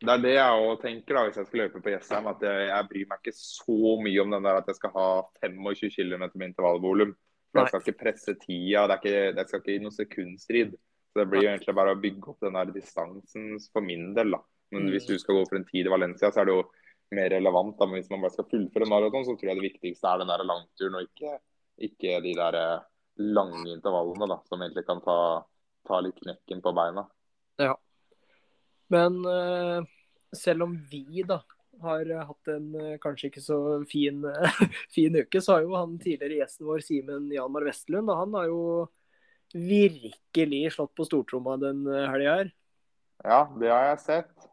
[0.00, 2.28] Det er det jeg òg tenker da, hvis jeg skal løpe på Jessheim.
[2.30, 5.08] At jeg, jeg bryr meg ikke så mye om den der at jeg skal ha
[5.42, 7.12] 25 km med intervallvolum.
[7.50, 8.86] For jeg skal ikke presse tida.
[8.88, 10.72] Det, ikke, det skal ikke i noen sekundstrid.
[11.10, 14.30] Så det blir jo egentlig bare å bygge opp den der distansen for min del.
[14.36, 14.40] da.
[14.70, 14.90] Men Mm.
[14.94, 16.64] hvis du skal gå for en tid i Valencia, så er det jo
[17.10, 17.76] mer relevant.
[17.78, 20.28] da, Men hvis man bare skal fullføre maraton, så tror jeg det viktigste er den
[20.30, 21.38] der langturen, og ikke,
[21.90, 22.80] ikke de der eh,
[23.18, 25.44] lange intervallene da, som egentlig kan ta,
[25.88, 27.04] ta litt knekken på beina.
[28.90, 29.88] Men øh,
[30.36, 31.40] selv om vi da
[31.80, 34.24] har hatt en øh, kanskje ikke så fin,
[34.96, 38.62] fin uke, så har jo han tidligere gjesten vår, Simen Janmar Vestlund, han har jo
[39.54, 42.54] virkelig slått på stortromma den øh, helga her.
[43.24, 44.48] Ja, det har jeg sett.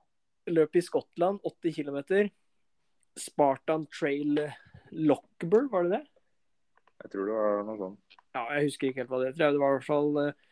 [0.47, 2.29] Løp i Skottland, 80 km.
[3.17, 4.39] Spartan Trail
[4.91, 6.03] Lockburn, var det det?
[7.03, 8.17] Jeg tror det var noe sånt.
[8.33, 9.53] Ja, jeg husker ikke helt hva det heter.
[9.53, 10.46] Det var i hvert fall eh,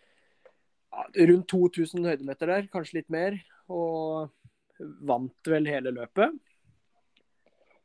[1.30, 3.38] rundt 2000 høydemeter der, kanskje litt mer.
[3.72, 4.30] Og
[5.08, 6.36] vant vel hele løpet.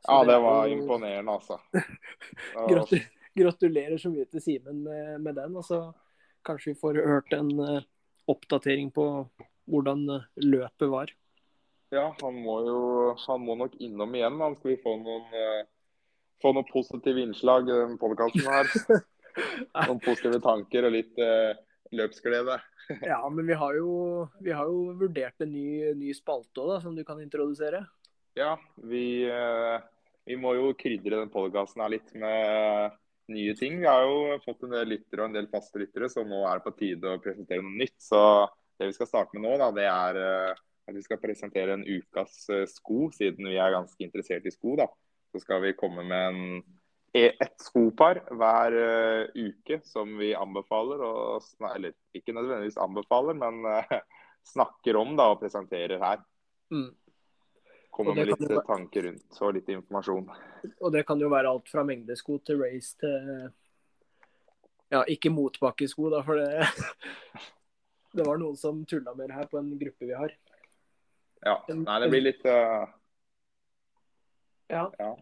[0.00, 1.58] Så Ja, det var jo- imponerende, altså.
[2.56, 3.00] Og-
[3.36, 5.54] Gratulerer så mye til Simen med, med den.
[5.56, 5.92] Og så
[6.44, 7.80] kanskje vi får hørt en uh,
[8.28, 9.04] oppdatering på
[9.70, 11.12] hvordan eh, løpet var.
[11.94, 12.80] Ja, han må jo
[13.26, 14.40] han må nok innom igjen.
[14.42, 15.62] Han skal vi få noen, uh,
[16.42, 18.66] få noen positive innslag i denne podkasten her.
[19.86, 21.54] noen positive tanker og litt eh,
[21.96, 22.60] løpsglede.
[23.06, 23.90] Ja, men vi har jo,
[24.42, 27.84] vi har jo vurdert en ny, ny spalte òg, som du kan introdusere.
[28.34, 29.76] Ja, vi, eh,
[30.26, 32.96] vi må jo krydre den podkasten her litt med
[33.30, 33.78] nye ting.
[33.78, 36.58] Vi har jo fått en del lyttere og en del faste lyttere, så nå er
[36.58, 37.94] det på tide å presentere noe nytt.
[38.02, 38.22] Så
[38.80, 41.86] det vi skal starte med nå, da, det er eh, at vi skal presentere en
[41.86, 44.74] ukas eh, sko, siden vi er ganske interessert i sko.
[44.82, 44.88] da.
[45.30, 46.62] Så skal vi komme med en,
[47.12, 53.64] e- et skopar hver eh, uke som vi anbefaler, og, eller ikke nødvendigvis anbefaler, men
[53.66, 54.00] eh,
[54.46, 56.24] snakker om da, og presenterer her.
[56.70, 56.90] Mm.
[57.90, 60.28] Kommer med litt eh, tanker rundt og litt informasjon.
[60.78, 63.50] Og det kan jo være alt fra mengdesko til race til
[64.90, 66.66] Ja, ikke motbakkesko, da, for det
[68.10, 70.32] Det var noen som tulla med det her på en gruppe vi har.
[71.46, 71.60] Ja.
[71.70, 72.88] Nei, det blir litt uh...
[74.70, 74.88] Ja.
[74.98, 75.12] Ja.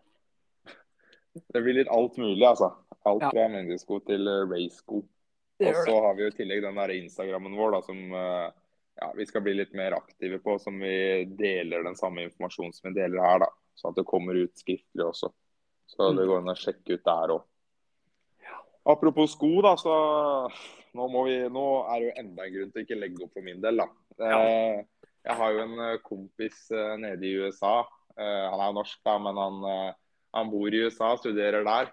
[1.34, 2.72] Det blir litt alt mulig, altså.
[3.06, 3.30] Alt Ja.
[3.30, 5.02] fra mengdesko til eh, racesko.
[5.60, 8.50] Og så har vi jo i tillegg den der Instagrammen vår da, som eh,
[9.00, 10.58] ja, vi skal bli litt mer aktive på.
[10.60, 13.38] Som vi deler den samme informasjonen som vi deler her.
[13.46, 15.30] da, Sånn at det kommer ut skriftlig også.
[15.86, 16.28] Så det Mm.
[16.28, 17.42] går an å sjekke ut der òg.
[18.88, 19.92] Apropos sko, da, så
[20.96, 23.60] nå, vi, nå er det jo enda en grunn til ikke legge opp for min
[23.60, 23.76] del.
[23.76, 23.88] da.
[24.18, 24.84] Eh,
[25.28, 27.82] Jeg har jo en kompis nede i USA.
[28.16, 29.58] Han er norsk, da, men han,
[30.36, 31.92] han bor i USA, studerer der.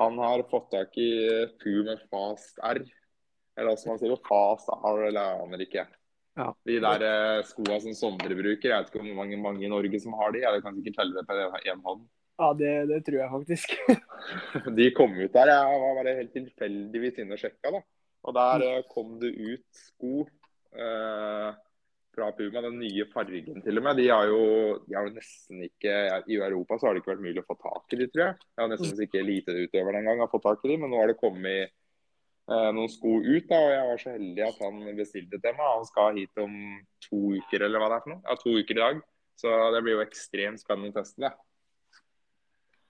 [0.00, 2.82] Han har fått tak i eh, med Fast R.
[3.54, 5.86] Eller hvordan man sier Fast R, eller jeg aner ikke.
[6.34, 6.48] Ja.
[6.66, 10.00] De der eh, skoa som Sondre bruker, jeg vet ikke hvor mange, mange i Norge
[10.02, 10.42] som har de.
[10.42, 12.06] Jeg kan sikkert telle det på én hånd.
[12.42, 13.76] Ja, det, det tror jeg faktisk.
[14.78, 15.52] De kom ut der.
[15.52, 17.82] Jeg var bare helt tilfeldigvis inne og sjekka, da.
[18.24, 20.24] Og der eh, kom det ut sko
[20.74, 21.50] eh,
[22.14, 23.98] fra Puma, den nye fargen til og med.
[24.00, 24.42] De har, jo,
[24.86, 25.94] de har jo nesten ikke
[26.30, 28.36] I Europa så har det ikke vært mulig å få tak i de, tror jeg.
[28.54, 31.18] Jeg har nesten ikke eliteutøverne engang har fått tak i de, men nå har det
[31.20, 33.48] kommet eh, noen sko ut.
[33.50, 35.72] da, og Jeg var så heldig at han bestilte til meg.
[35.72, 36.60] Han skal hit om
[37.08, 38.22] to uker, eller hva det er for noe.
[38.28, 39.02] Ja, to uker i dag.
[39.40, 41.34] Så det blir jo ekstremt spennende å teste det.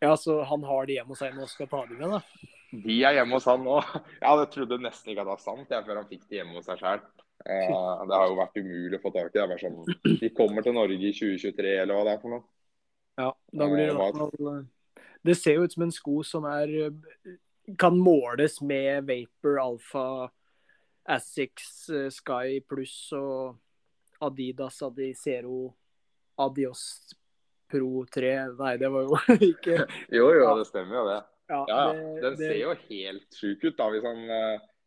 [0.04, 2.50] Ja, så han har de hjemme hos seg nå og skal ta dem med, da?
[2.84, 3.78] De er hjemme hos han nå.
[4.24, 6.68] Jeg trodde nesten ikke at det var sant jeg, før han fikk de hjemme hos
[6.68, 7.04] seg sjøl.
[7.44, 9.46] Eh, det har jo vært umulig å få tak i.
[9.46, 9.80] Det sånn,
[10.20, 12.44] De kommer til Norge i 2023, eller hva det er for noe.
[13.18, 15.92] Ja, da blir det i Eh, hvert fall eh, Det ser jo ut som en
[15.94, 17.36] sko som er eh,
[17.78, 20.30] kan måles med Vapor, Alpha,
[21.06, 23.56] Asics, eh, Sky Pluss og
[24.24, 25.74] Adidas, Adicero,
[26.38, 27.14] Adios
[27.70, 29.16] Pro 3 Nei, det var jo
[29.52, 29.78] ikke
[30.12, 31.20] Jo, jo, det stemmer jo det.
[31.50, 32.20] Ja, Ja, ja.
[32.24, 33.90] Den det- ser jo helt sjuk ut, da.
[33.92, 34.22] Hvis han,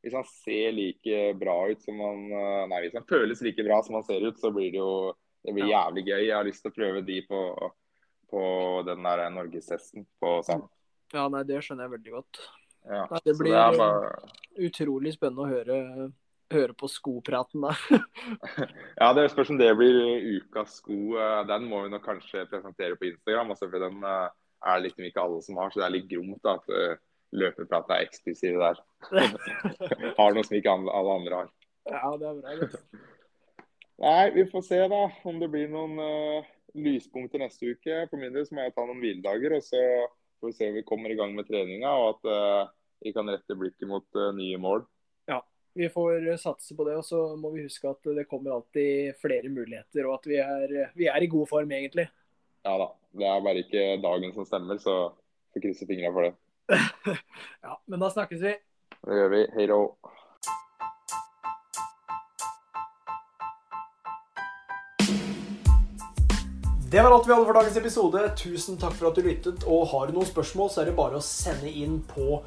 [0.04, 3.80] hvis han ser like bra ut som han eh, Nei, hvis han føles like bra
[3.84, 5.14] som han ser ut, så blir det jo
[5.48, 6.22] det blir jævlig gøy.
[6.28, 7.42] Jeg har lyst til å prøve de på,
[8.32, 8.42] på
[8.88, 10.66] den der norgestesten på Sand.
[11.16, 12.42] Ja, nei, det skjønner jeg veldig godt.
[12.88, 13.04] Ja.
[13.12, 14.10] Nei, det blir- det bare
[14.68, 15.78] Utrolig spennende å høre,
[16.52, 17.72] høre på skopraten da.
[19.02, 20.02] Ja, det spørs om det blir
[20.42, 21.16] ukas sko.
[21.16, 24.30] Eh, Den må vi nok kanskje presentere på Instagram, også, for den er
[24.66, 26.72] er liksom ikke alle som har, så det er litt gromt da, at
[27.28, 28.82] eh, løpeprat er eksklusive der.
[30.20, 31.54] har noe som ikke alle alle andre har.
[31.88, 32.56] Ja, det er bra.
[32.62, 32.82] Det.
[33.98, 38.04] Nei, vi får se da om det blir noen uh, lyspunkter neste uke.
[38.12, 39.82] For min del så må jeg ta noen hviledager, og så
[40.38, 43.30] får vi se om vi kommer i gang med treninga, og at uh, vi kan
[43.32, 44.86] rette blikket mot uh, nye mål.
[45.32, 45.42] Ja,
[45.78, 49.50] Vi får satse på det, og så må vi huske at det kommer alltid flere
[49.50, 52.08] muligheter, og at vi er, vi er i god form, egentlig.
[52.66, 52.92] Ja da.
[53.18, 54.96] Det er bare ikke dagen som stemmer, så
[55.54, 56.36] får krysse fingra for det.
[57.62, 58.54] Ja, Men da snakkes vi.
[59.08, 59.42] Det gjør vi.
[59.56, 59.82] Hei då.
[66.92, 68.22] Det var alt vi hadde for dagens episode.
[68.40, 69.66] Tusen takk for at du lyttet.
[69.68, 72.40] Og har du noen spørsmål, så er det bare å sende inn på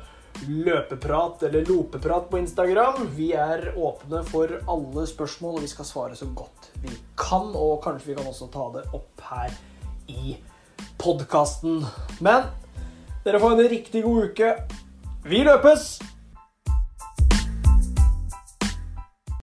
[0.48, 3.10] løpeprat eller lopeprat på Instagram.
[3.16, 7.52] Vi er åpne for alle spørsmål, og vi skal svare så godt vi kan.
[7.52, 9.52] Og kanskje vi kan også ta det opp her
[10.08, 10.38] i
[11.00, 11.84] podkasten.
[12.24, 12.48] Men
[13.24, 14.54] dere får en riktig god uke.
[15.24, 16.00] Vi løpes!